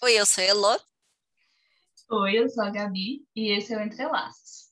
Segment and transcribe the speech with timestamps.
[0.00, 0.80] Oi, eu sou a Elo.
[2.08, 4.68] Oi, eu sou a Gabi e esse é o Entrelaços.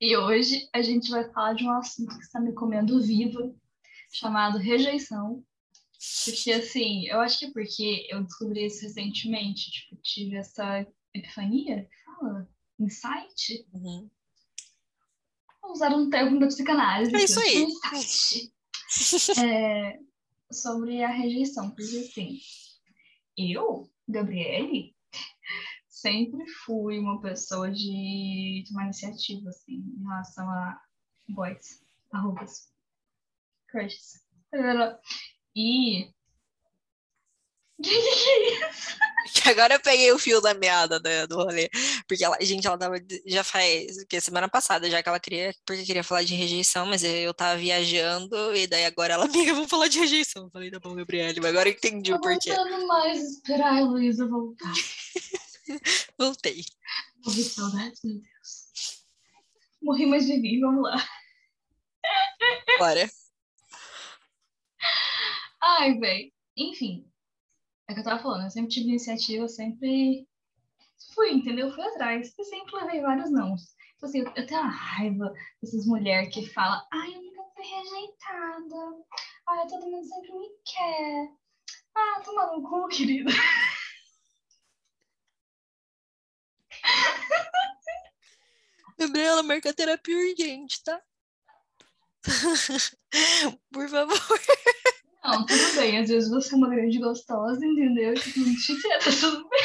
[0.00, 3.52] E hoje a gente vai falar de um assunto que está me comendo viva,
[4.12, 5.44] chamado rejeição.
[6.24, 11.88] Porque, assim, eu acho que é porque eu descobri isso recentemente, tipo, tive essa epifania,
[12.04, 13.66] fala, insight.
[13.74, 14.08] Uhum.
[15.60, 17.12] Vou usar um termo da psicanálise.
[17.16, 17.64] É isso aí.
[17.64, 18.51] insight.
[19.42, 19.98] É,
[20.50, 22.38] sobre a rejeição, porque assim,
[23.36, 24.94] eu, Gabriele,
[25.88, 30.80] sempre fui uma pessoa de tomar iniciativa, assim, em relação a
[31.28, 32.72] boys, arrobas,
[33.68, 34.22] crushes.
[35.54, 36.12] E.
[37.82, 38.92] Que que é isso?
[39.34, 41.68] Que agora eu peguei o fio da meada do, do rolê.
[42.06, 42.96] Porque ela, gente, ela tava.
[43.26, 44.04] Já faz.
[44.04, 45.54] Que semana passada, já que ela queria.
[45.64, 48.54] Porque queria falar de rejeição, mas eu tava viajando.
[48.54, 50.44] E daí agora ela, amiga, vamos falar de rejeição.
[50.44, 51.40] Eu falei, tá bom, Gabriele.
[51.40, 52.50] Mas agora eu entendi o porquê.
[52.50, 54.72] aguentando mais esperar a Heloísa voltar.
[56.18, 56.64] Voltei.
[57.24, 59.02] Morri de saudades, meu Deus.
[59.80, 61.04] Morri, mas vivi, vamos lá.
[62.78, 63.10] Bora.
[65.60, 66.32] Ai, velho.
[66.56, 67.11] Enfim,
[67.92, 70.26] é que eu tava falando, eu sempre tive iniciativa, sempre
[71.14, 71.72] fui, entendeu?
[71.72, 72.34] Fui atrás.
[72.38, 73.54] E sempre levei vários não.
[73.96, 75.32] Então, assim, eu, eu tenho uma raiva
[75.62, 79.04] dessas mulheres que falam, ai, eu nunca fui rejeitada.
[79.48, 81.32] Ai, todo mundo sempre me quer.
[81.94, 83.30] Ah, toma no cu, querida.
[88.98, 91.02] Gabriela, marca terapia urgente, tá?
[93.72, 94.18] Por favor.
[95.24, 95.98] Não, tudo bem.
[95.98, 98.14] Às vezes você é uma grande gostosa, entendeu?
[98.14, 98.54] Tipo, não
[98.98, 99.60] tá tudo bem.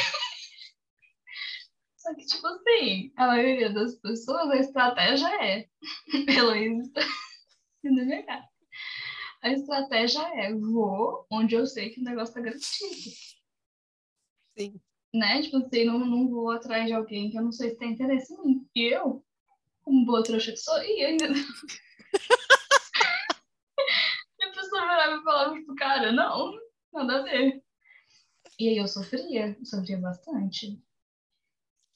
[1.96, 5.68] Só que, tipo assim, a maioria das pessoas, a estratégia é.
[6.28, 6.92] Heloísa
[7.84, 8.48] na minha cara.
[9.42, 12.68] A estratégia é: vou onde eu sei que o negócio tá garantido.
[14.56, 14.80] Sim.
[15.12, 15.42] Né?
[15.42, 18.32] Tipo assim, não, não vou atrás de alguém que eu não sei se tem interesse
[18.32, 18.68] em mim.
[18.74, 19.24] E eu,
[19.82, 21.42] como boa trouxa que sou, ia, entendeu?
[24.40, 26.58] E a pessoa virava e falava, tipo, cara, não,
[26.92, 27.62] nada a ver.
[28.58, 30.82] E aí eu sofria, eu sofria bastante.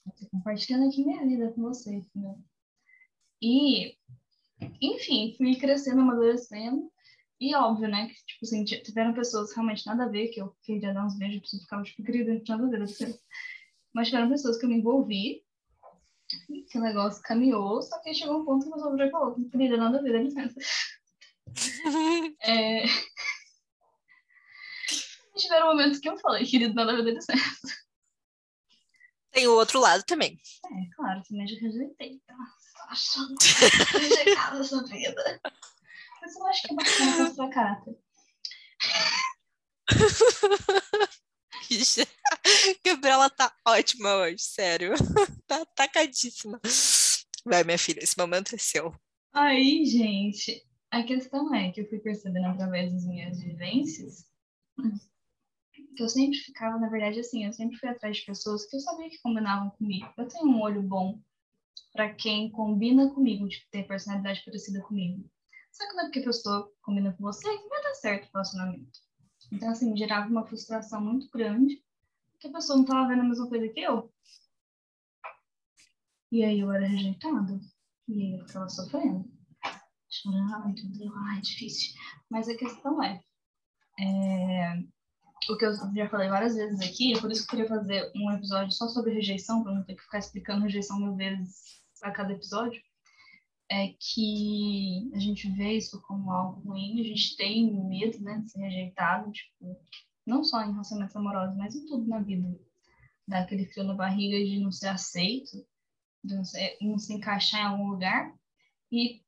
[0.07, 2.37] Eu tô compartilhando aqui minha vida com vocês, né?
[3.41, 3.97] E,
[4.81, 6.93] enfim, fui crescendo, amadurecendo.
[7.41, 10.95] E óbvio, né, que, tipo assim, tiveram pessoas realmente nada a ver, que eu queria
[10.95, 13.19] dar uns beijos, a pessoa ficava, tipo, querida, nada a ver, assim.
[13.93, 15.43] Mas tiveram pessoas que eu me envolvi,
[16.71, 19.99] que o negócio caminhou, só que chegou um ponto que pessoa já falou, querida, nada
[19.99, 20.61] a ver, dá licença.
[22.41, 22.85] É...
[25.37, 27.83] Tiveram momentos que eu falei, querido, nada a ver, dá licença.
[29.31, 30.39] Tem o outro lado também.
[30.67, 32.35] É, claro, também já rejeitei, tá?
[32.35, 33.35] Tô achando
[33.99, 35.41] rejeitada essa vida.
[36.21, 37.97] Mas eu acho que é bacana mostrar caráter.
[41.71, 42.07] Ixi,
[42.85, 44.93] Gabriela tá ótima hoje, sério.
[45.47, 46.61] Tá atacadíssima.
[47.45, 48.95] Vai, minha filha, esse momento é seu.
[49.33, 50.63] Aí, gente,
[50.93, 54.31] a questão é que eu fui percebendo através das minhas vivências
[55.97, 58.81] que eu sempre ficava, na verdade, assim, eu sempre fui atrás de pessoas que eu
[58.81, 60.07] sabia que combinavam comigo.
[60.17, 61.21] Eu tenho um olho bom
[61.93, 65.29] pra quem combina comigo, de ter personalidade parecida comigo.
[65.71, 68.31] Só que não é porque a pessoa combina com você que vai dar certo o
[68.33, 69.01] relacionamento.
[69.51, 71.83] Então, assim, gerava uma frustração muito grande
[72.39, 74.13] que a pessoa não tava vendo a mesma coisa que eu.
[76.31, 77.61] E aí eu era rejeitada.
[78.09, 79.31] E aí eu ficava sofrendo.
[80.13, 81.11] Chorando, entendeu?
[81.29, 81.95] Ai, difícil.
[82.29, 83.19] Mas a questão é,
[83.99, 84.85] é,
[85.51, 88.13] o que eu já falei várias vezes aqui, é por isso que eu queria fazer
[88.15, 92.11] um episódio só sobre rejeição, para não ter que ficar explicando rejeição mil vezes a
[92.11, 92.83] cada episódio,
[93.71, 98.51] é que a gente vê isso como algo ruim, a gente tem medo, né, de
[98.51, 99.81] ser rejeitado, tipo,
[100.27, 102.55] não só em relacionamentos amorosos, mas em tudo na vida.
[103.27, 105.65] Dá aquele frio na barriga de não ser aceito,
[106.23, 108.35] de não, ser, não se encaixar em algum lugar.
[108.91, 109.22] E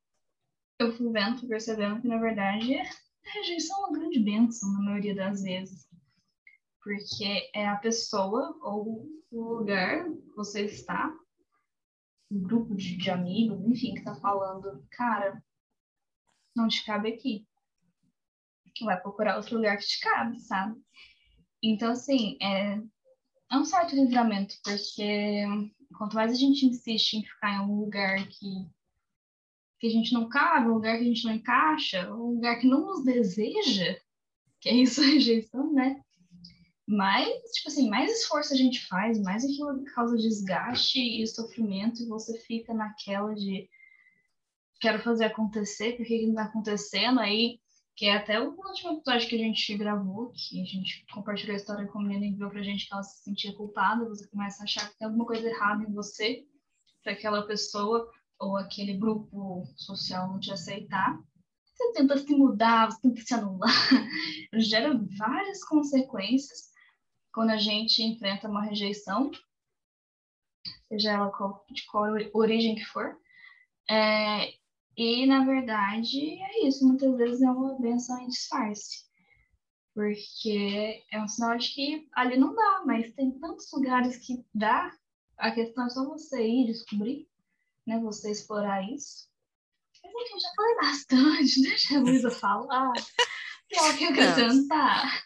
[0.79, 5.15] eu fui vendo, percebendo que, na verdade, a rejeição é uma grande bênção, na maioria
[5.15, 5.89] das vezes.
[6.83, 11.13] Porque é a pessoa ou o lugar que você está,
[12.31, 15.43] um grupo de, de amigos, enfim, que está falando, cara,
[16.55, 17.47] não te cabe aqui.
[18.83, 20.81] Vai procurar outro lugar que te cabe, sabe?
[21.63, 22.81] Então, assim, é,
[23.51, 25.45] é um certo livramento, porque
[25.97, 28.69] quanto mais a gente insiste em ficar em um lugar que,
[29.85, 32.67] que a gente não cabe, um lugar que a gente não encaixa, um lugar que
[32.67, 33.95] não nos deseja,
[34.59, 36.01] que é isso a rejeição, né?
[36.87, 42.09] Mais, tipo assim, mais esforço a gente faz, mais aquilo causa desgaste e sofrimento, e
[42.09, 43.69] você fica naquela de
[44.81, 47.21] quero fazer acontecer, por que não tá acontecendo?
[47.21, 47.61] Aí
[47.95, 51.57] Que é até o último episódio que a gente gravou, que a gente compartilhou a
[51.57, 54.63] história com a menina e enviou pra gente que ela se sentia culpada, você começa
[54.63, 56.47] a achar que tem alguma coisa errada em você,
[57.03, 58.11] para aquela pessoa
[58.45, 61.19] ou aquele grupo social não te aceitar.
[61.65, 63.71] Você tenta se mudar, você tenta se anular.
[64.55, 66.73] Gera várias consequências
[67.33, 69.31] quando a gente enfrenta uma rejeição,
[70.89, 71.33] seja ela
[71.71, 73.19] de qual origem que for.
[73.91, 74.55] É,
[74.97, 76.87] e, na verdade, é isso.
[76.87, 79.05] Muitas vezes é uma benção em disfarce.
[79.93, 84.93] Porque é um sinal de que ali não dá, mas tem tantos lugares que dá.
[85.37, 87.29] A questão é só você ir descobrir,
[87.87, 87.99] né?
[88.01, 89.29] Você explorar isso.
[90.03, 91.63] Mas enfim, já falei bastante.
[91.69, 92.93] Deixa a Luísa falar.
[93.69, 95.25] Pior que eu quero tentar.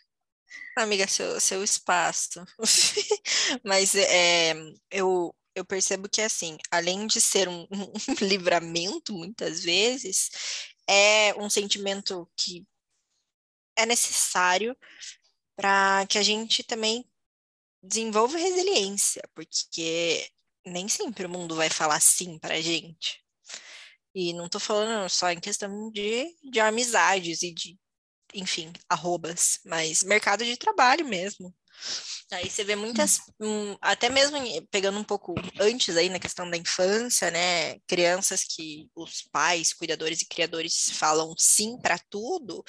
[0.77, 2.45] Amiga, seu, seu espaço.
[3.65, 4.55] Mas é,
[4.91, 10.31] eu, eu percebo que, assim, além de ser um, um livramento, muitas vezes,
[10.89, 12.67] é um sentimento que
[13.77, 14.77] é necessário
[15.57, 17.05] para que a gente também
[17.83, 20.29] desenvolva resiliência, porque
[20.71, 23.23] nem sempre o mundo vai falar sim para a gente.
[24.15, 27.79] E não estou falando só em questão de, de amizades e de,
[28.35, 31.55] enfim, arrobas, mas mercado de trabalho mesmo.
[32.33, 34.37] Aí você vê muitas, um, até mesmo
[34.71, 37.79] pegando um pouco antes aí na questão da infância, né?
[37.87, 42.63] Crianças que os pais, cuidadores e criadores falam sim para tudo,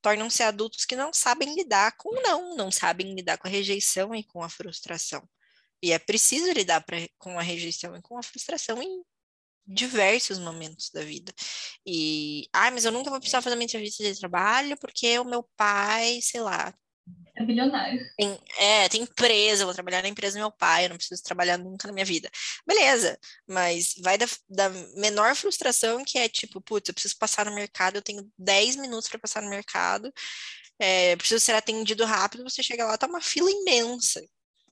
[0.00, 4.22] tornam-se adultos que não sabem lidar com não, não sabem lidar com a rejeição e
[4.22, 5.26] com a frustração.
[5.82, 9.02] E é preciso lidar pra, com a rejeição e com a frustração em
[9.66, 11.32] diversos momentos da vida.
[11.86, 15.48] E, ah, mas eu nunca vou precisar fazer uma entrevista de trabalho porque o meu
[15.56, 16.74] pai, sei lá,
[17.36, 18.00] é bilionário.
[18.16, 21.22] Tem, é, tem empresa, eu vou trabalhar na empresa do meu pai, eu não preciso
[21.22, 22.30] trabalhar nunca na minha vida.
[22.66, 23.18] Beleza,
[23.48, 27.96] mas vai da, da menor frustração que é tipo, putz, eu preciso passar no mercado,
[27.96, 30.12] eu tenho 10 minutos para passar no mercado,
[30.78, 34.22] é, preciso ser atendido rápido, você chega lá, tá uma fila imensa.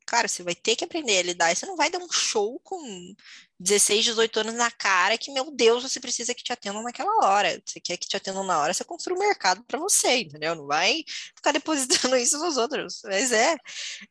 [0.08, 1.54] Cara, você vai ter que aprender a lidar.
[1.54, 3.14] Você não vai dar um show com
[3.60, 7.62] 16, 18 anos na cara que, meu Deus, você precisa que te atendam naquela hora.
[7.62, 10.54] Você quer que te atendam na hora, você construa um mercado para você, entendeu?
[10.54, 11.04] Não vai
[11.36, 11.52] ficar
[12.08, 13.02] depositando isso nos outros.
[13.04, 13.54] Mas é.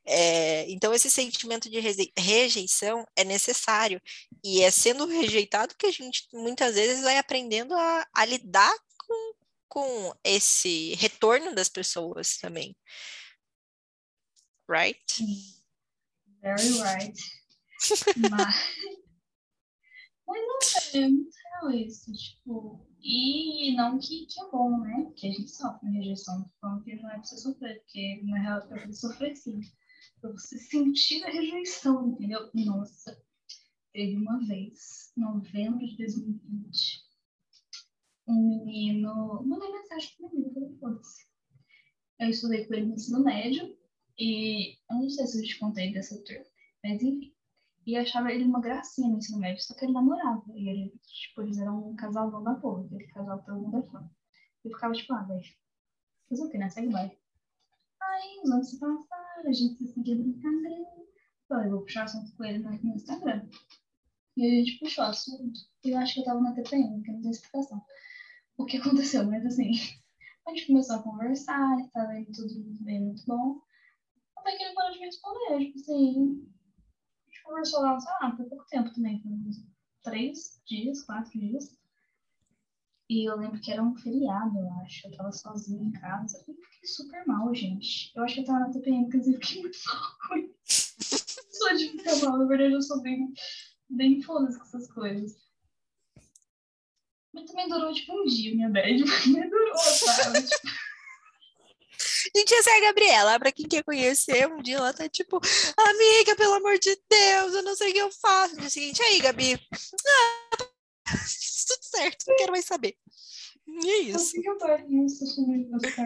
[0.06, 1.80] é então, esse sentimento de
[2.16, 4.00] rejeição é necessário.
[4.44, 9.34] E é sendo rejeitado que a gente muitas vezes vai aprendendo a, a lidar com,
[9.68, 12.78] com esse retorno das pessoas também.
[14.70, 15.57] Right?
[16.56, 17.20] Very right.
[18.32, 18.56] Mas,
[20.26, 25.12] mas não é muito real isso, tipo, e não que, que é bom, né?
[25.16, 26.50] Que a gente sofre rejeição.
[26.62, 29.60] Falando que não é pra você sofrer, porque na real é pra você sofrer sim.
[30.22, 32.50] Pra você sentir a rejeição, entendeu?
[32.54, 33.22] Nossa,
[33.94, 37.04] teve uma vez, novembro de 2020,
[38.28, 39.44] um menino.
[39.46, 41.28] Mandei mensagem pro menino, foda-se.
[42.20, 43.78] Eu estudei com ele no ensino médio,
[44.18, 46.46] e eu não sei se eu te contei dessa turma,
[46.84, 47.34] mas enfim.
[47.86, 50.44] E eu achava ele uma gracinha no ensino médio, só que ele namorava.
[50.56, 54.10] E ele, tipo, eles eram um casalão da porra, aquele casal todo mundo é fã.
[54.66, 55.46] Eu ficava tipo, ah, velho,
[56.30, 56.70] fazer o que, né?
[56.70, 57.18] Segue vai.
[58.02, 60.86] Aí, os anos se passaram, a gente se seguia no Instagram.
[61.48, 63.48] Falei, vou puxar assunto com ele no Instagram.
[64.36, 65.60] E a gente puxou assunto.
[65.86, 67.82] E eu acho que eu tava na TPM, que não tem explicação.
[68.58, 69.72] O que aconteceu, mas assim,
[70.46, 73.62] a gente começou a conversar, estava indo tudo bem, muito bom.
[74.38, 75.60] Até que ele parou de me responder.
[75.60, 76.48] Tipo assim,
[77.26, 79.64] a gente conversou lá, ah, por pouco tempo também, uns
[80.04, 81.78] três dias, quatro dias.
[83.10, 85.08] E eu lembro que era um feriado, eu acho.
[85.08, 86.44] Eu tava sozinha em casa.
[86.48, 88.12] Eu fiquei super mal, gente.
[88.16, 92.16] Eu acho que eu tava na TPM, inclusive, eu fiquei muito mal Só de ficar
[92.18, 93.34] mal, na verdade, eu sou bem,
[93.90, 95.38] bem foda com essas coisas.
[97.34, 99.00] Mas também durou, tipo, um dia minha bad.
[99.32, 100.42] Mas durou, sabe?
[100.44, 100.87] tipo...
[102.38, 103.40] Gente, essa é a Gabriela.
[103.40, 105.38] Pra quem quer conhecer, um dia ela tá tipo,
[105.76, 108.54] amiga, pelo amor de Deus, eu não sei o que eu faço.
[108.54, 109.54] No dia seguinte, aí, Gabi.
[109.56, 110.58] Ah,
[111.68, 112.96] tudo certo, não quero mais saber.
[113.66, 114.18] E é isso.
[114.18, 114.68] Eu sei que eu tô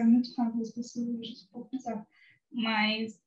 [0.04, 1.06] muito fã das pessoas.
[2.50, 3.20] Mas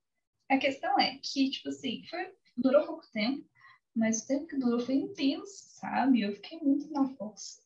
[0.49, 3.47] a questão é que, tipo assim, foi, durou pouco tempo,
[3.95, 6.21] mas o tempo que durou foi intenso, sabe?
[6.21, 7.61] Eu fiquei muito na força.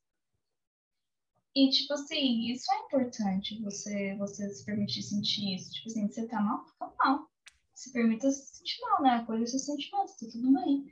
[1.60, 5.70] E, tipo assim, isso é importante, você, você se permitir sentir isso.
[5.72, 7.30] Tipo assim, você tá mal, fica mal.
[7.75, 9.10] Se permita se sentir mal, né?
[9.16, 10.86] Acolha seus sentimentos, tá tudo bem.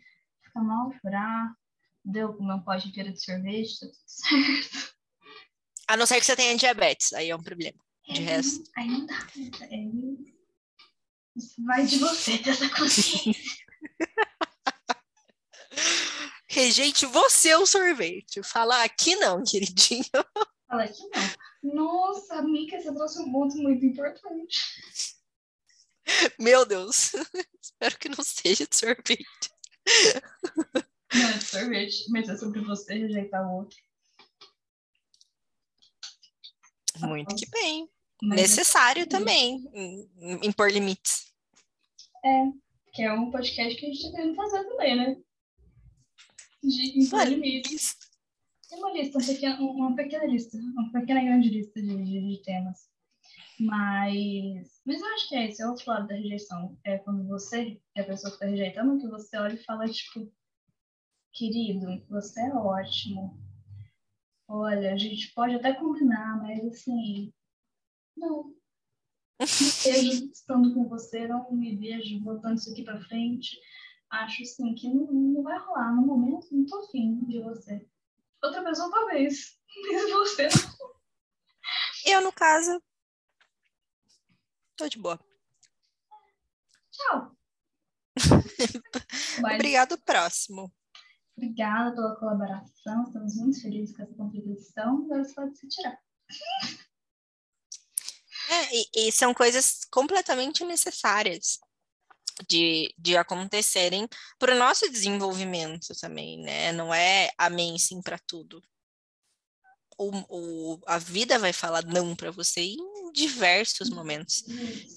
[0.44, 1.56] Fica mal, chorar,
[2.04, 4.94] deu comer um pote inteiro de sorvete, tá tudo certo.
[5.88, 7.80] A não ser que você tenha diabetes, aí é um problema.
[8.06, 8.70] De é, resto.
[8.76, 9.26] Aí não dá.
[9.72, 9.78] É,
[11.38, 13.56] isso vai de você, dessa consciência.
[16.50, 18.44] Rejeite você o sorvete.
[18.44, 20.04] Fala aqui não, queridinho.
[20.68, 21.02] Fala que
[21.64, 21.74] não.
[21.74, 24.60] Nossa, Mica, você trouxe um ponto muito importante.
[26.40, 27.14] Meu Deus.
[27.62, 29.52] Espero que não seja de sorvete.
[31.14, 33.78] Não é de sorvete, mas é sobre você rejeitar o outro.
[37.00, 37.90] Muito que bem.
[38.22, 39.06] Mas Necessário é...
[39.06, 39.70] também,
[40.42, 41.32] impor limites.
[42.26, 42.46] É,
[42.94, 45.18] que é um podcast que a gente tá querendo fazer também, né?
[46.64, 47.96] De impor limites.
[48.68, 52.44] Tem uma lista, uma pequena, uma pequena lista, uma pequena grande lista de, de, de
[52.44, 52.90] temas.
[53.60, 56.78] Mas, mas eu acho que é esse, é outro lado da rejeição.
[56.84, 60.32] É quando você, é a pessoa que está rejeitando, que você olha e fala, tipo,
[61.34, 63.40] querido, você é ótimo.
[64.48, 67.34] Olha, a gente pode até combinar, mas assim,
[68.16, 68.56] não.
[69.40, 73.58] Não vejo estando com você, não me vejo botando isso aqui para frente.
[74.10, 75.96] Acho assim que não, não vai rolar.
[75.96, 77.86] No momento, não tô afim de você.
[78.44, 79.58] Outra pessoa talvez,
[79.92, 80.78] mas você não.
[82.06, 82.82] Eu, no caso,
[84.76, 85.20] tô de boa.
[86.92, 87.36] Tchau.
[89.56, 90.74] Obrigado, próximo.
[91.36, 95.04] Obrigada pela colaboração, estamos muito felizes com essa contribuição.
[95.06, 96.00] Agora você pode se tirar.
[98.50, 101.60] É, e, e, são coisas completamente necessárias
[102.48, 106.72] de, de acontecerem para o nosso desenvolvimento também, né?
[106.72, 108.62] Não é amém sim para tudo.
[109.98, 114.44] O, o, a vida vai falar não para você em diversos momentos.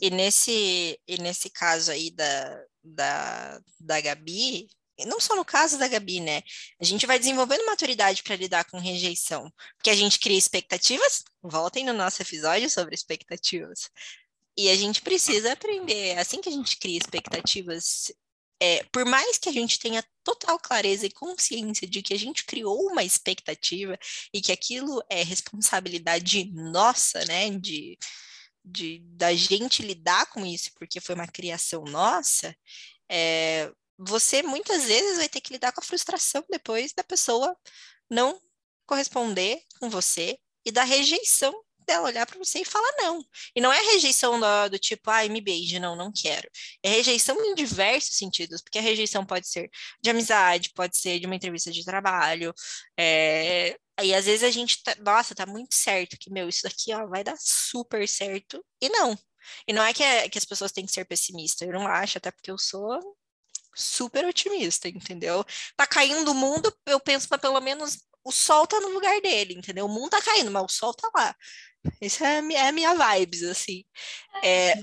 [0.01, 4.69] E nesse, e nesse caso aí da, da, da Gabi,
[5.07, 6.43] não só no caso da Gabi, né?
[6.81, 11.23] A gente vai desenvolvendo maturidade para lidar com rejeição, porque a gente cria expectativas.
[11.43, 13.91] Voltem no nosso episódio sobre expectativas.
[14.57, 18.13] E a gente precisa aprender, assim que a gente cria expectativas,
[18.63, 22.45] é, por mais que a gente tenha total clareza e consciência de que a gente
[22.45, 23.99] criou uma expectativa
[24.35, 27.51] e que aquilo é responsabilidade nossa, né?
[27.51, 27.97] De,
[28.65, 32.55] de da gente lidar com isso, porque foi uma criação nossa,
[33.11, 37.55] é, você muitas vezes vai ter que lidar com a frustração depois da pessoa
[38.09, 38.41] não
[38.87, 41.55] corresponder com você e da rejeição
[41.91, 43.25] dela olhar para você e falar não.
[43.55, 46.49] E não é rejeição do, do tipo, ai, me beije, não, não quero.
[46.83, 49.69] É rejeição em diversos sentidos, porque a rejeição pode ser
[50.03, 52.55] de amizade, pode ser de uma entrevista de trabalho.
[52.99, 53.77] É...
[53.99, 57.07] Aí às vezes a gente, tá, nossa, tá muito certo que, meu, isso daqui ó,
[57.07, 58.65] vai dar super certo.
[58.81, 59.17] E não.
[59.67, 62.19] E não é que, é que as pessoas têm que ser pessimistas, eu não acho,
[62.19, 63.01] até porque eu sou
[63.75, 65.45] super otimista, entendeu?
[65.77, 69.55] Tá caindo o mundo, eu penso, mas pelo menos o sol tá no lugar dele,
[69.55, 69.87] entendeu?
[69.87, 71.35] O mundo tá caindo, mas o sol tá lá.
[72.01, 73.85] Isso é, é a minha vibes, assim.
[74.43, 74.75] É...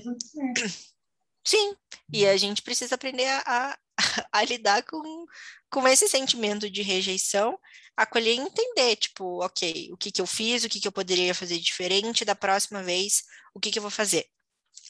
[1.44, 1.74] Sim,
[2.12, 3.78] e a gente precisa aprender a,
[4.32, 5.26] a, lidar com,
[5.70, 7.58] com esse sentimento de rejeição,
[7.96, 11.34] acolher e entender, tipo, ok, o que que eu fiz, o que que eu poderia
[11.34, 13.22] fazer diferente da próxima vez,
[13.54, 14.28] o que que eu vou fazer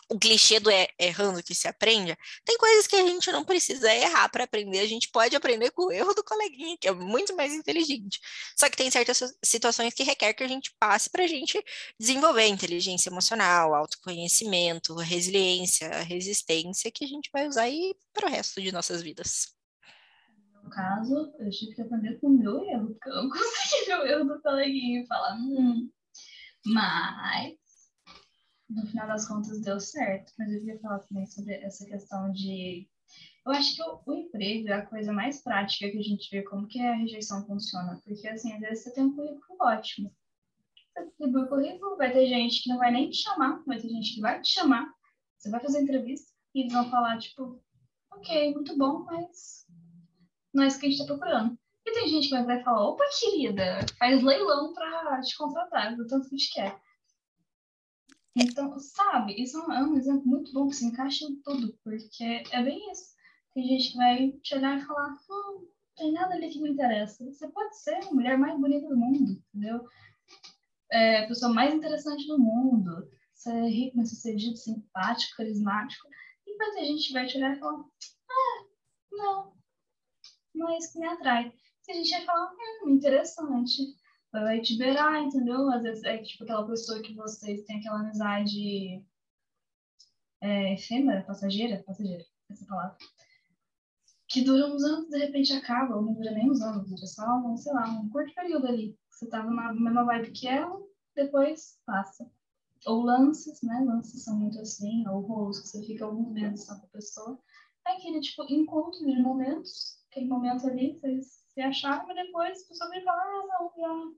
[0.09, 3.92] o clichê do é, errando que se aprende, tem coisas que a gente não precisa
[3.95, 7.37] errar para aprender, a gente pode aprender com o erro do coleguinha, que é muito
[7.37, 8.21] mais inteligente.
[8.57, 11.62] Só que tem certas situações que requer que a gente passe para a gente
[11.99, 18.61] desenvolver inteligência emocional, autoconhecimento, resiliência, resistência, que a gente vai usar aí para o resto
[18.62, 19.54] de nossas vidas.
[20.62, 23.99] No caso, eu tive que aprender com o meu erro, porque eu não consegui ver
[23.99, 25.90] o erro do coleguinha e falar, hum,
[26.66, 27.58] mas
[28.69, 32.89] no final das contas deu certo, mas eu queria falar também sobre essa questão de.
[33.47, 36.43] Eu acho que o, o, emprego é a coisa mais prática que a gente vê
[36.43, 40.15] como que a rejeição funciona, porque assim, às vezes você tem um currículo ótimo.
[40.93, 43.89] Você atribui o currículo, vai ter gente que não vai nem te chamar, vai ter
[43.89, 44.93] gente que vai te chamar,
[45.39, 47.63] você vai fazer entrevista e eles vão falar, tipo,
[48.13, 49.67] ok, muito bom, mas
[50.53, 51.59] não é isso que a gente está procurando.
[51.87, 56.29] E tem gente que vai falar, opa, querida, faz leilão para te contratar, do tanto
[56.29, 56.79] que te quer.
[58.37, 62.62] Então, sabe, isso é um exemplo muito bom que se encaixa em tudo, porque é
[62.62, 63.16] bem isso.
[63.52, 65.66] Tem gente que vai chegar e falar, não
[65.97, 67.25] tem nada ali que me interessa.
[67.25, 69.85] Você pode ser a mulher mais bonita do mundo, entendeu?
[70.90, 73.11] É, a pessoa mais interessante do mundo.
[73.35, 76.06] Você é rico, bem sucedido, simpático, carismático.
[76.47, 78.64] E vai ter gente que vai chegar e falar, ah,
[79.11, 79.52] não,
[80.54, 81.52] não é isso que me atrai.
[81.88, 82.52] E a gente vai falar,
[82.85, 83.82] hum, interessante
[84.32, 85.70] vai te beirar, entendeu?
[85.70, 89.04] Às vezes é tipo aquela pessoa que vocês têm aquela amizade
[90.40, 92.97] é, efêmera, passageira, passageira, essa palavra.
[94.28, 97.38] Que dura uns anos, de repente acaba, ou não dura nem uns anos, dura só,
[97.38, 98.99] um, sei lá, um curto período ali.
[99.11, 100.78] Você tava na mesma vibe que ela,
[101.16, 102.30] depois passa.
[102.87, 103.82] Ou lances, né?
[103.85, 107.38] Lances são muito assim, ou rolos, que você fica alguns meses só com a pessoa.
[107.87, 112.69] É aquele, tipo, encontro de momentos, aquele momento ali, vocês se acharam, mas depois a
[112.69, 114.15] pessoa vem falar, ah, não,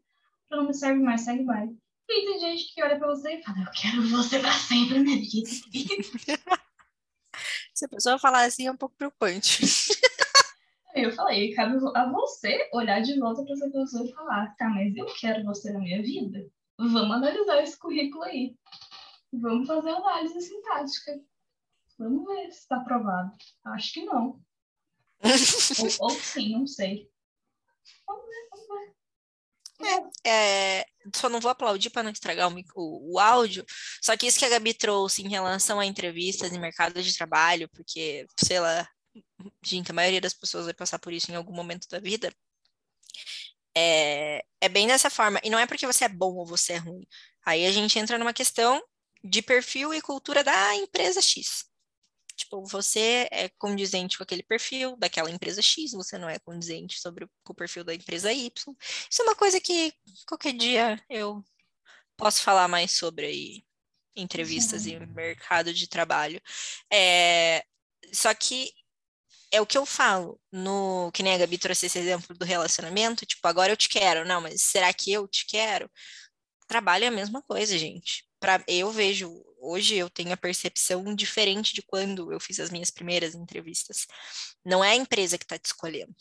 [0.51, 1.67] já não me serve mais, segue vai.
[1.67, 5.17] E tem gente que olha pra você e fala, eu quero você pra sempre, minha
[5.17, 5.49] vida.
[7.73, 9.63] Se a pessoa falar assim, é um pouco preocupante.
[10.95, 14.95] Eu falei, cabe a você olhar de volta para essa pessoa e falar, tá, mas
[14.95, 16.47] eu quero você na minha vida?
[16.77, 18.55] Vamos analisar esse currículo aí.
[19.33, 21.19] Vamos fazer análise sintática.
[21.97, 23.33] Vamos ver se está aprovado.
[23.65, 24.43] Acho que não.
[26.01, 27.09] ou, ou, sim, não sei.
[27.09, 27.80] Vamos ver, vamos ver.
[30.27, 33.65] É, só não vou aplaudir para não estragar o, o, o, áudio.
[34.03, 37.69] Só que isso que a Gabi trouxe em relação a entrevistas e mercado de trabalho,
[37.71, 38.87] porque, sei lá,
[39.65, 42.33] gente, a maioria das pessoas vai passar por isso em algum momento da vida.
[43.75, 45.41] É, é bem dessa forma.
[45.43, 47.07] E não é porque você é bom ou você é ruim.
[47.45, 48.83] Aí a gente entra numa questão
[49.23, 51.70] de perfil e cultura da empresa X.
[52.41, 57.29] Tipo, você é condizente com aquele perfil daquela empresa X, você não é condizente sobre
[57.47, 58.51] o perfil da empresa Y.
[59.11, 59.93] Isso é uma coisa que
[60.27, 61.45] qualquer dia eu
[62.17, 63.65] posso falar mais sobre aí,
[64.17, 64.97] entrevistas Sim.
[64.97, 66.41] e mercado de trabalho.
[66.91, 67.63] É,
[68.13, 68.73] só que
[69.53, 73.27] é o que eu falo, no que nem a Gabi trouxe esse exemplo do relacionamento,
[73.27, 75.91] tipo, agora eu te quero, não, mas será que eu te quero?
[76.67, 78.30] Trabalho é a mesma coisa, gente.
[78.41, 82.91] Para eu vejo, hoje eu tenho a percepção diferente de quando eu fiz as minhas
[82.91, 84.07] primeiras entrevistas.
[84.65, 86.15] Não é a empresa que está te escolhendo.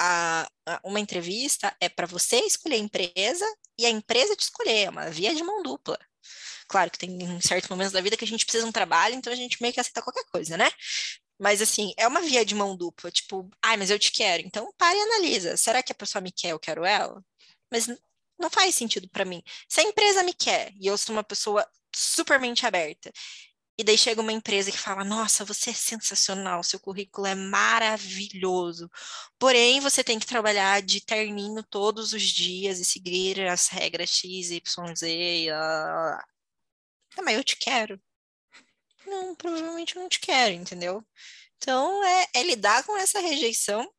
[0.00, 3.44] A, a, uma entrevista é para você escolher a empresa
[3.78, 5.98] e a empresa te escolher, é uma via de mão dupla.
[6.68, 9.32] Claro que tem certos momentos da vida que a gente precisa de um trabalho, então
[9.32, 10.70] a gente meio que aceita qualquer coisa, né?
[11.38, 14.42] Mas assim, é uma via de mão dupla, tipo, ai, mas eu te quero.
[14.46, 15.56] Então, pare e analisa.
[15.56, 17.22] Será que a pessoa me quer, eu quero ela?
[17.70, 17.88] Mas
[18.38, 19.42] não faz sentido para mim.
[19.68, 23.12] Se a empresa me quer e eu sou uma pessoa super mente aberta,
[23.78, 28.90] e daí chega uma empresa que fala: Nossa, você é sensacional, seu currículo é maravilhoso.
[29.38, 34.50] Porém, você tem que trabalhar de terninho todos os dias e seguir as regras X,
[34.50, 35.48] Y, Z.
[35.52, 36.24] Ah,
[37.22, 38.00] mas eu te quero
[39.06, 41.04] não, provavelmente eu não te quero, entendeu?
[41.56, 43.90] Então, é, é lidar com essa rejeição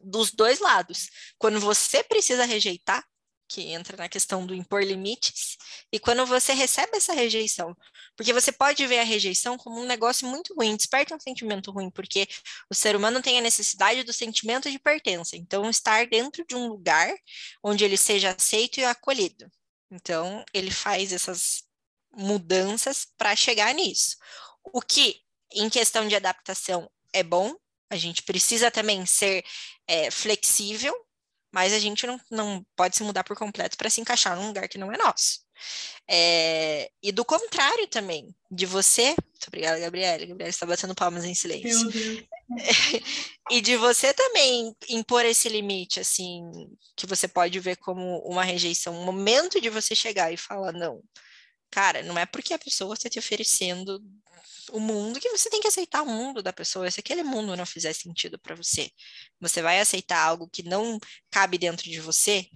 [0.00, 1.08] dos dois lados.
[1.38, 3.04] Quando você precisa rejeitar,
[3.48, 5.56] que entra na questão do impor limites,
[5.90, 7.74] e quando você recebe essa rejeição.
[8.16, 11.90] Porque você pode ver a rejeição como um negócio muito ruim, desperta um sentimento ruim,
[11.90, 12.28] porque
[12.70, 15.36] o ser humano tem a necessidade do sentimento de pertença.
[15.36, 17.12] Então, estar dentro de um lugar
[17.62, 19.50] onde ele seja aceito e acolhido.
[19.90, 21.62] Então, ele faz essas
[22.12, 24.16] mudanças para chegar nisso.
[24.72, 27.54] O que, em questão de adaptação, é bom,
[27.90, 29.42] a gente precisa também ser
[29.86, 30.94] é, flexível,
[31.52, 34.68] mas a gente não, não pode se mudar por completo para se encaixar num lugar
[34.68, 35.40] que não é nosso.
[36.08, 39.08] É, e do contrário também, de você.
[39.08, 40.24] Muito obrigada, Gabriela.
[40.24, 41.88] Gabriela está batendo palmas em silêncio.
[43.50, 46.42] E de você também impor esse limite, assim,
[46.96, 51.02] que você pode ver como uma rejeição, um momento de você chegar e falar, não,
[51.70, 54.02] Cara, não é porque a pessoa está te oferecendo
[54.72, 56.90] o mundo que você tem que aceitar o mundo da pessoa.
[56.90, 58.90] Se aquele mundo não fizer sentido para você,
[59.40, 60.98] você vai aceitar algo que não
[61.30, 62.48] cabe dentro de você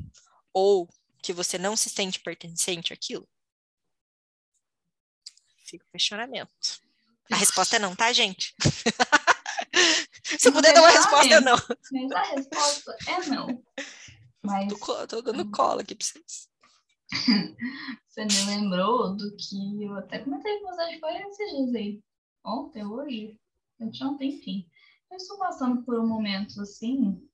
[0.52, 0.88] ou
[1.22, 3.28] que você não se sente pertencente àquilo?
[5.64, 6.50] Fica o questionamento.
[7.30, 8.54] A resposta é não, tá, gente?
[10.38, 11.56] Se eu puder dar uma resposta, é não.
[11.90, 13.64] Mas a resposta é não.
[14.42, 14.68] Mas...
[14.68, 16.51] Tô, tô dando cola aqui pra vocês.
[18.08, 22.02] Você me lembrou do que eu até comentei com vocês, foi esses dias aí.
[22.44, 23.38] Ontem, hoje,
[23.80, 24.68] ontem, enfim.
[25.10, 27.28] Eu estou passando por um momento, assim,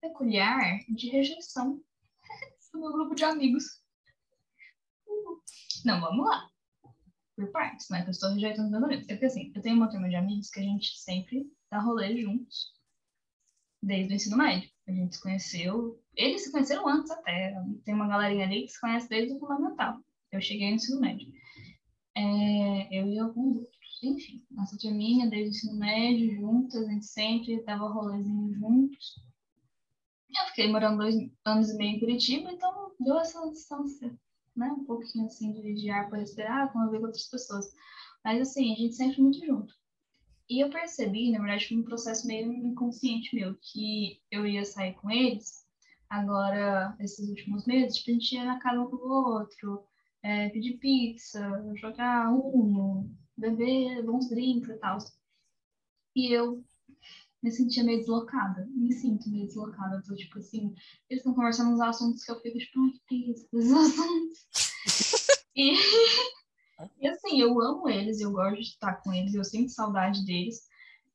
[0.00, 1.82] peculiar de rejeição
[2.72, 3.82] do meu grupo de amigos.
[5.84, 6.50] Não, vamos lá.
[7.36, 9.08] Por partes, não é que eu estou rejeitando meus amigos.
[9.08, 12.20] É porque, assim, eu tenho uma turma de amigos que a gente sempre dá rolê
[12.20, 12.72] juntos,
[13.82, 14.70] desde o ensino médio.
[14.86, 17.54] A gente se conheceu eles se conheceram antes até.
[17.84, 20.00] Tem uma galerinha ali que se conhece desde o fundamental.
[20.32, 21.30] Eu cheguei no ensino médio.
[22.16, 23.76] É, eu e alguns outros.
[24.02, 29.22] Enfim, nossa turminha desde o ensino médio, juntas, a gente sempre dava rolezinho juntos.
[30.28, 34.14] Eu fiquei morando dois anos e meio em Curitiba, então deu essa distância,
[34.54, 34.68] né?
[34.68, 37.66] Um pouquinho assim de, de ar para respirar, conviver com outras pessoas.
[38.24, 39.74] Mas assim, a gente sempre muito junto.
[40.48, 44.94] E eu percebi, na verdade, foi um processo meio inconsciente meu, que eu ia sair
[44.94, 45.66] com eles
[46.08, 49.84] agora, esses últimos meses, tipo, a gente ia na casa um do outro,
[50.22, 51.40] é, pedir pizza,
[51.76, 54.98] jogar uno, beber bons drinks e tal.
[56.14, 56.64] E eu
[57.42, 60.74] me sentia meio deslocada, me sinto meio deslocada, tô tipo assim,
[61.08, 64.46] eles estão conversando uns assuntos que eu fico tipo, ai, que isso, esses assuntos.
[65.54, 65.76] e,
[67.00, 70.68] e assim, eu amo eles, eu gosto de estar com eles, eu sinto saudade deles,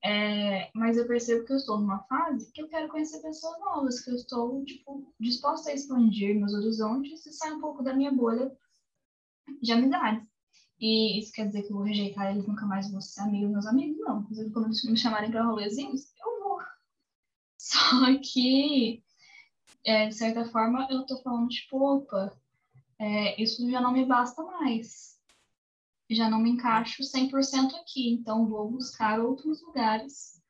[0.04, 4.00] É, mas eu percebo que eu estou numa fase que eu quero conhecer pessoas novas,
[4.02, 8.12] que eu estou, tipo, disposta a expandir meus horizontes e sair um pouco da minha
[8.12, 8.52] bolha
[9.62, 10.28] de amizades.
[10.80, 13.54] E isso quer dizer que eu vou rejeitar eles, nunca mais vou ser amigo dos
[13.54, 14.00] meus amigos?
[14.00, 14.24] Não.
[14.54, 16.60] Quando eles me chamarem para rolezinhos, eu vou.
[17.58, 17.80] Só
[18.24, 19.04] que,
[19.86, 22.36] é, de certa forma, eu tô falando, tipo, opa,
[23.00, 25.20] é, isso já não me basta mais.
[26.12, 30.41] Já não me encaixo 100% aqui, então vou buscar outros lugares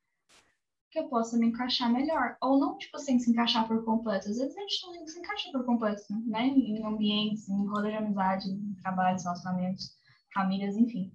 [0.89, 2.35] que eu possa me encaixar melhor.
[2.41, 4.27] Ou não, tipo assim, se encaixar por completo.
[4.27, 6.47] Às vezes a gente não se encaixa por completo, né?
[6.47, 9.95] Em ambientes, em roda de amizade, em trabalhos, relacionamentos
[10.33, 11.13] famílias, enfim.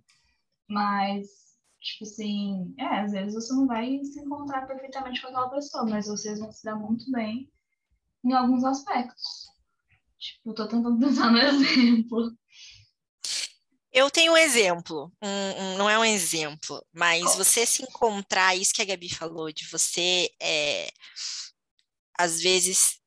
[0.68, 1.26] Mas,
[1.80, 6.06] tipo assim, é, às vezes você não vai se encontrar perfeitamente com aquela pessoa, mas
[6.06, 7.50] vocês vão se dar muito bem
[8.24, 9.46] em alguns aspectos.
[10.18, 12.32] Tipo, eu tô tentando pensar no exemplo.
[13.96, 17.36] Eu tenho um exemplo, um, um, não é um exemplo, mas oh.
[17.38, 20.92] você se encontrar, isso que a Gabi falou, de você, é,
[22.18, 22.98] às vezes,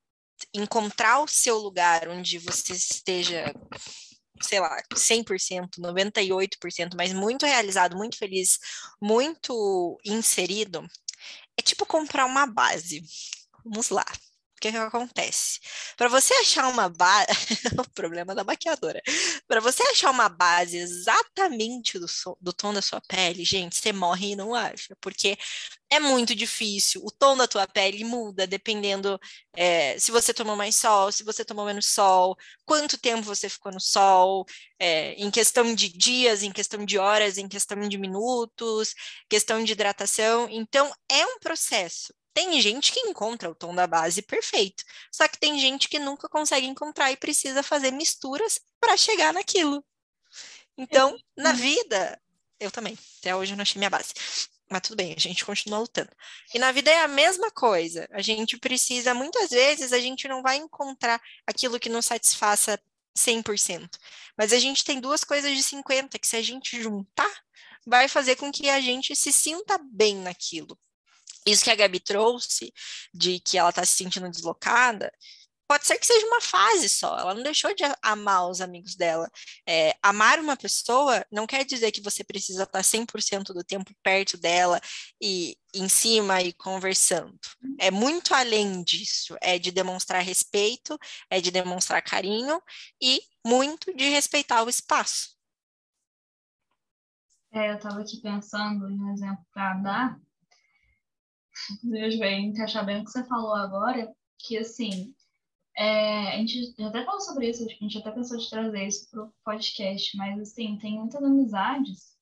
[0.51, 3.53] encontrar o seu lugar onde você esteja
[4.41, 8.57] sei lá, 100%, 98%, mas muito realizado, muito feliz,
[8.99, 10.87] muito inserido,
[11.55, 13.03] é tipo comprar uma base.
[13.63, 14.05] Vamos lá.
[14.59, 15.57] O que, é que acontece?
[15.95, 17.27] Para você achar uma base,
[17.79, 19.01] o problema da maquiadora.
[19.47, 22.37] Para você achar uma base exatamente do, so...
[22.41, 25.37] do tom da sua pele, gente, você morre e não acha, porque
[25.89, 27.01] é muito difícil.
[27.05, 29.17] O tom da tua pele muda dependendo
[29.55, 33.71] é, se você tomou mais sol, se você tomou menos sol, quanto tempo você ficou
[33.71, 34.45] no sol,
[34.77, 38.93] é, em questão de dias, em questão de horas, em questão de minutos,
[39.29, 40.49] questão de hidratação.
[40.51, 42.13] Então, é um processo.
[42.39, 46.29] Tem gente que encontra o tom da base perfeito, só que tem gente que nunca
[46.29, 49.83] consegue encontrar e precisa fazer misturas para chegar naquilo.
[50.77, 52.17] Então, na vida,
[52.57, 54.13] eu também, até hoje eu não achei minha base.
[54.71, 56.11] Mas tudo bem, a gente continua lutando.
[56.53, 58.07] E na vida é a mesma coisa.
[58.09, 62.81] A gente precisa, muitas vezes, a gente não vai encontrar aquilo que nos satisfaça
[63.17, 63.89] 100%.
[64.37, 67.43] Mas a gente tem duas coisas de 50 que se a gente juntar,
[67.85, 70.79] vai fazer com que a gente se sinta bem naquilo.
[71.45, 72.71] Isso que a Gabi trouxe,
[73.13, 75.11] de que ela está se sentindo deslocada,
[75.69, 79.29] pode ser que seja uma fase só, ela não deixou de amar os amigos dela.
[79.67, 84.35] É, amar uma pessoa não quer dizer que você precisa estar 100% do tempo perto
[84.35, 84.81] dela
[85.21, 87.37] e em cima e conversando.
[87.79, 90.97] É muito além disso, é de demonstrar respeito,
[91.29, 92.59] é de demonstrar carinho
[92.99, 95.37] e muito de respeitar o espaço.
[97.51, 100.19] É, eu estava aqui pensando em um exemplo para dar,
[101.83, 105.13] Deus vai encaixar bem o que você falou agora, que assim,
[105.77, 109.09] é, a gente já até falou sobre isso, a gente até pensou de trazer isso
[109.09, 112.17] para o podcast, mas assim, tem muitas amizades.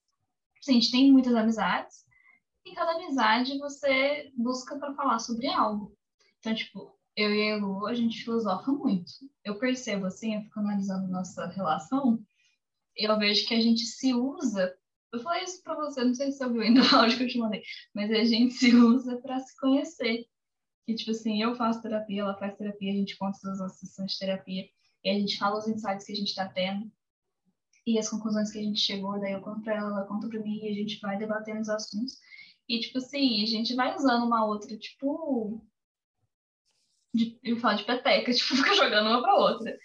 [0.59, 2.05] Assim, a gente tem muitas amizades,
[2.65, 5.95] e cada amizade você busca para falar sobre algo.
[6.39, 9.11] Então, tipo, eu e a Lu, a gente filosofa muito.
[9.43, 12.19] Eu percebo, assim, eu fico analisando nossa relação,
[12.95, 14.75] eu vejo que a gente se usa
[15.17, 17.27] eu falei isso pra você, não sei se você ouviu ainda o áudio que eu
[17.27, 20.25] te mandei, mas a gente se usa para se conhecer.
[20.87, 24.13] E, tipo assim, eu faço terapia, ela faz terapia, a gente conta as nossas sessões
[24.13, 24.69] de terapia,
[25.03, 26.89] e a gente fala os insights que a gente tá tendo,
[27.85, 30.39] e as conclusões que a gente chegou, daí eu conto pra ela, ela conta pra
[30.39, 32.17] mim, e a gente vai debatendo os assuntos.
[32.67, 35.65] E, tipo assim, a gente vai usando uma outra, tipo.
[37.13, 39.77] De, eu falo de peteca, tipo, fica jogando uma pra outra.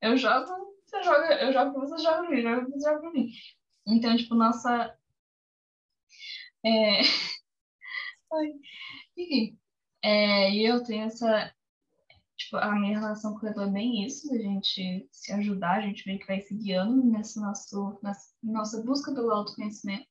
[0.00, 0.46] Eu jogo,
[0.84, 3.30] você joga, eu jogo pra você, joga pra mim, joga pra você, joga pra mim.
[3.86, 4.96] Então, tipo, nossa.
[6.64, 7.00] É...
[9.16, 9.58] Enfim.
[10.02, 11.54] É, e eu tenho essa.
[12.36, 15.80] Tipo, a minha relação com o Edu é bem isso, a gente se ajudar, a
[15.82, 20.08] gente meio que vai se guiando nessa nosso, nessa nossa busca pelo autoconhecimento.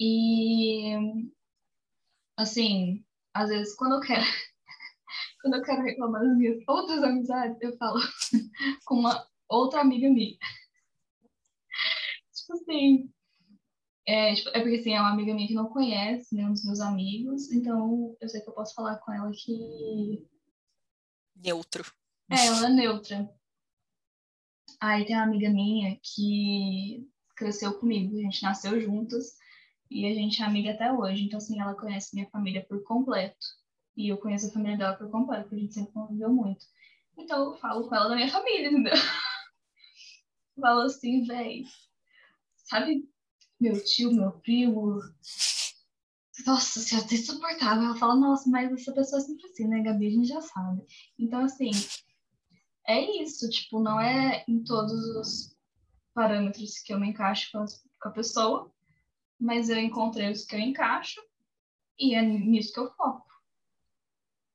[0.00, 0.94] E,
[2.36, 3.04] assim,
[3.34, 4.24] às vezes, quando eu quero.
[5.42, 8.00] quando eu quero reclamar das minhas outras amizades, eu falo
[8.86, 10.36] com uma outra amiga minha
[12.44, 13.10] tipo assim.
[14.06, 16.80] É, tipo, é porque assim, é uma amiga minha que não conhece nenhum dos meus
[16.80, 20.26] amigos, então eu sei que eu posso falar com ela que.
[21.36, 21.84] Neutro.
[22.30, 23.30] É, ela é neutra.
[24.80, 29.36] Aí tem uma amiga minha que cresceu comigo, a gente nasceu juntas
[29.90, 31.24] e a gente é amiga até hoje.
[31.24, 33.46] Então, assim, ela conhece minha família por completo.
[33.96, 36.66] E eu conheço a família dela por completo, porque a gente sempre conviveu muito.
[37.16, 38.92] Então, eu falo com ela da minha família, entendeu?
[40.60, 41.64] falo assim, véi,
[42.64, 43.08] sabe?
[43.60, 45.00] Meu tio, meu primo.
[46.46, 47.84] Nossa senhora, é insuportável.
[47.84, 50.08] Ela fala, nossa, mas essa pessoa é sempre assim, né, Gabi?
[50.08, 50.82] A gente já sabe.
[51.18, 51.70] Então, assim,
[52.86, 53.48] é isso.
[53.48, 55.56] Tipo, não é em todos os
[56.12, 57.64] parâmetros que eu me encaixo com
[58.08, 58.72] a, pessoa,
[59.40, 61.20] mas eu encontrei os que eu encaixo
[61.98, 63.24] e é nisso que eu foco.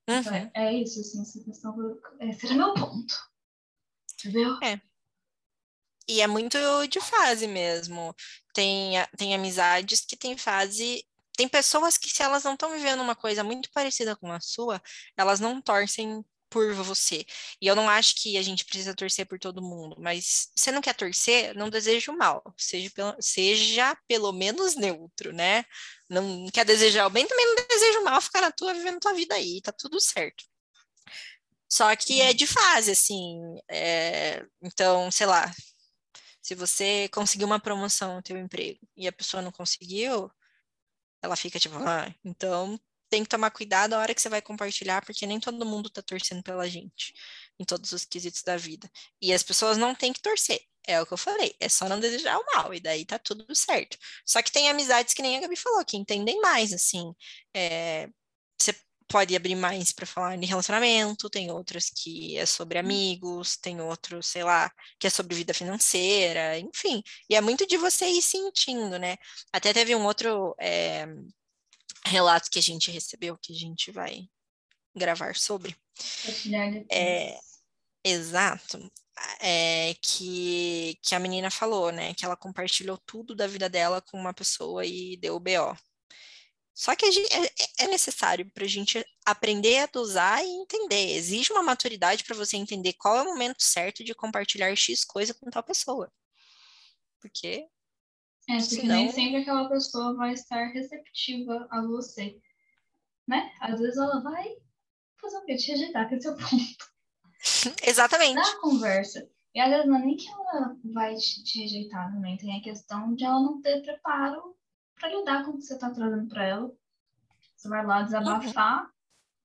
[0.08, 0.38] Então, Uhum.
[0.38, 2.02] é, é isso, assim, essa questão do...
[2.19, 3.13] Esse era meu ponto.
[4.13, 4.58] Entendeu?
[4.63, 4.82] É.
[6.10, 8.15] E é muito de fase mesmo.
[8.54, 11.06] Tem, tem amizades que tem fase.
[11.38, 14.82] Tem pessoas que, se elas não estão vivendo uma coisa muito parecida com a sua,
[15.15, 17.24] elas não torcem por você.
[17.62, 20.82] E eu não acho que a gente precisa torcer por todo mundo, mas você não
[20.82, 22.43] quer torcer, não deseja o mal.
[22.58, 25.63] Seja pelo, seja pelo menos neutro, né?
[26.10, 29.13] Não quer desejar o bem, também não deseja o mal, fica na tua, vivendo tua
[29.13, 30.43] vida aí, tá tudo certo.
[31.72, 33.39] Só que é de fase, assim.
[33.69, 35.52] é, Então, sei lá,
[36.41, 40.32] se você conseguiu uma promoção no teu emprego e a pessoa não conseguiu,
[41.21, 45.04] ela fica tipo, ah, então tem que tomar cuidado a hora que você vai compartilhar,
[45.04, 47.13] porque nem todo mundo tá torcendo pela gente
[47.60, 48.89] em todos os quesitos da vida.
[49.21, 50.62] E as pessoas não têm que torcer.
[50.88, 53.54] É o que eu falei, é só não desejar o mal, e daí tá tudo
[53.56, 53.97] certo.
[54.25, 57.13] Só que tem amizades que nem a Gabi falou, que entendem mais, assim.
[57.54, 58.10] é,
[58.60, 58.73] você
[59.10, 64.28] pode abrir mais para falar de relacionamento, tem outras que é sobre amigos, tem outros,
[64.28, 67.02] sei lá, que é sobre vida financeira, enfim.
[67.28, 69.17] E é muito de você ir sentindo, né?
[69.52, 71.08] Até teve um outro é,
[72.06, 74.30] relato que a gente recebeu, que a gente vai
[74.95, 75.76] gravar sobre.
[76.91, 77.39] É,
[78.04, 78.80] exato.
[79.41, 82.13] É, que, que a menina falou, né?
[82.13, 85.76] Que ela compartilhou tudo da vida dela com uma pessoa e deu o BO.
[86.80, 91.12] Só que gente, é, é necessário para a gente aprender a dosar e entender.
[91.13, 95.34] Exige uma maturidade para você entender qual é o momento certo de compartilhar X coisa
[95.34, 96.10] com tal pessoa.
[97.20, 97.68] Porque
[98.48, 102.39] É, porque senão- nem sempre aquela pessoa vai estar receptiva a você,
[103.28, 103.52] né?
[103.60, 104.48] Às vezes ela vai
[105.20, 105.58] fazer o quê?
[105.58, 106.94] Te rejeitar, que é seu ponto.
[107.84, 108.36] Exatamente.
[108.36, 109.30] Na conversa.
[109.54, 112.63] E às vezes não é nem que ela vai te, te rejeitar também, tem a
[112.63, 114.58] questão de ela não ter preparo
[114.99, 116.71] para lidar com o que você tá trazendo para ela.
[117.55, 118.89] Você vai lá desabafar,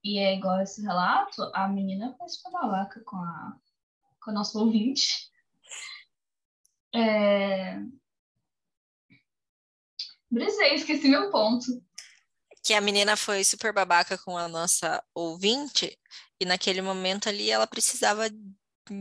[0.02, 3.56] e é igual esse relato, a menina foi super babaca com a,
[4.22, 5.30] com a nossa ouvinte.
[6.94, 7.80] É...
[10.30, 11.82] Brisei, esqueci meu ponto.
[12.62, 15.98] Que a menina foi super babaca com a nossa ouvinte,
[16.38, 18.28] e naquele momento ali ela precisava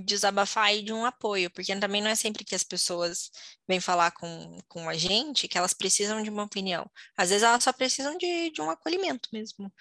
[0.06, 3.32] desabafar e de um apoio, porque também não é sempre que as pessoas
[3.68, 6.90] vêm falar com, com a gente que elas precisam de uma opinião.
[7.18, 9.72] Às vezes elas só precisam de, de um acolhimento mesmo.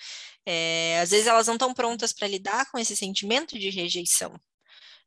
[0.47, 4.39] É, às vezes elas não estão prontas para lidar com esse sentimento de rejeição.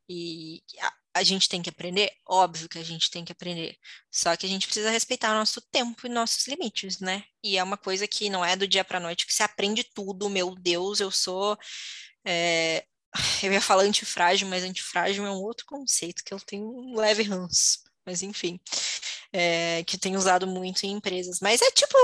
[0.10, 2.12] E a, a gente tem que aprender?
[2.28, 3.78] Óbvio que a gente tem que aprender.
[4.12, 7.24] Só que a gente precisa respeitar o nosso tempo e nossos limites, né?
[7.44, 10.30] E é uma coisa que não é do dia para noite que você aprende tudo.
[10.30, 11.58] Meu Deus, eu sou.
[12.26, 12.86] é,
[13.44, 17.24] eu ia falar antifrágil, mas antifrágil é um outro conceito que eu tenho um leve
[17.24, 17.84] ranço.
[18.06, 18.60] Mas enfim,
[19.34, 21.40] é, que tenho usado muito em empresas.
[21.40, 21.98] Mas é tipo,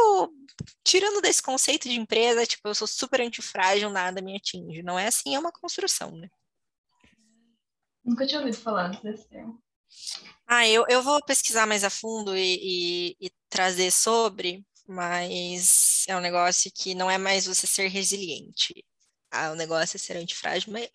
[0.83, 4.81] tirando desse conceito de empresa, tipo, eu sou super antifrágil, nada me atinge.
[4.81, 6.27] Não é assim, é uma construção, né?
[8.03, 9.61] Nunca tinha ouvido falar desse termo.
[10.47, 16.17] Ah, eu, eu vou pesquisar mais a fundo e, e, e trazer sobre, mas é
[16.17, 18.83] um negócio que não é mais você ser resiliente.
[19.51, 20.89] O negócio é ser antifrágil, mas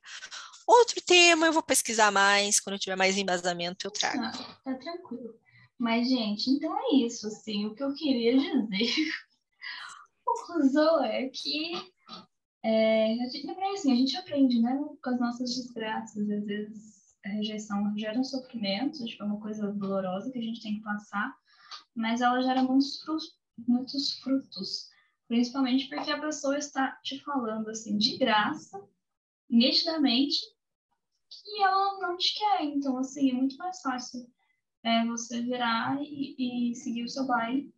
[0.66, 4.22] outro tema eu vou pesquisar mais, quando eu tiver mais embasamento eu trago.
[4.22, 4.32] Ah,
[4.64, 5.34] tá tranquilo.
[5.78, 8.32] Mas, gente, então é isso, assim, o que eu queria
[8.66, 8.94] dizer.
[10.24, 11.72] Conclusão é que
[12.64, 16.28] é, gente, assim, a gente aprende, né, com as nossas desgraças.
[16.30, 20.62] Às vezes a rejeição gera um sofrimento, tipo, é uma coisa dolorosa que a gente
[20.62, 21.32] tem que passar,
[21.94, 23.36] mas ela gera muitos, frus-
[23.68, 24.88] muitos frutos.
[25.28, 28.80] Principalmente porque a pessoa está te falando, assim, de graça,
[29.48, 30.38] nitidamente,
[31.28, 32.64] que ela não te quer.
[32.64, 34.26] Então, assim, é muito mais fácil
[34.86, 37.74] é você virar e, e seguir o seu baile,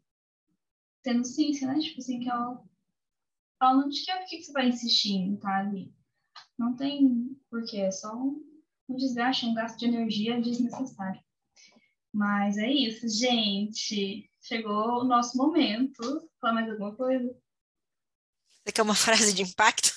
[1.02, 1.78] tendo ciência, né?
[1.80, 2.62] Tipo assim, que ela,
[3.62, 5.90] ela não te quer, por que você vai insistir em estar ali?
[6.58, 8.44] Não tem porquê, é só um,
[8.90, 11.22] um desgaste, um gasto de energia desnecessário.
[12.12, 14.30] Mas é isso, gente.
[14.42, 16.27] Chegou o nosso momento.
[16.40, 17.36] Falar mais alguma coisa?
[18.64, 19.92] Você quer uma frase de impacto?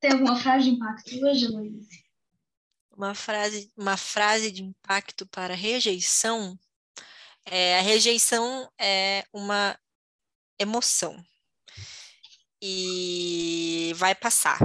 [0.00, 1.86] Tem alguma frase de impacto hoje, Luiz?
[2.96, 6.58] Uma frase, uma frase de impacto para rejeição.
[7.44, 9.78] É, a rejeição é uma
[10.58, 11.24] emoção
[12.60, 14.58] e vai passar.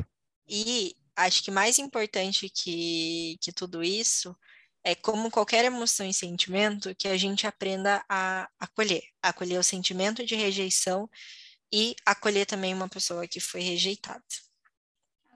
[0.47, 4.37] E acho que mais importante que, que tudo isso
[4.87, 10.25] é como qualquer emoção e sentimento que a gente aprenda a acolher, acolher o sentimento
[10.25, 11.09] de rejeição
[11.69, 14.23] e acolher também uma pessoa que foi rejeitada.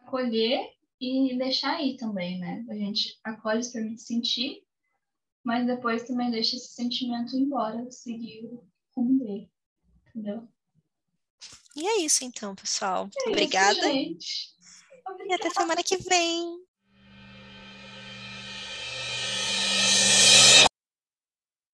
[0.05, 2.65] Acolher e deixar ir também, né?
[2.69, 4.63] A gente acolhe, se permite sentir,
[5.43, 9.51] mas depois também deixa esse sentimento embora, seguir o rumo dele.
[10.07, 10.47] Entendeu?
[11.75, 13.09] E é isso então, pessoal.
[13.25, 13.79] É Obrigada.
[13.79, 14.51] Isso, gente.
[15.27, 16.57] E até semana que vem.